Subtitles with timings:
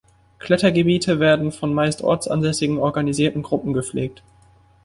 [0.39, 4.23] Klettergebiete werden von meist ortsansässigen organisierten Gruppen gepflegt.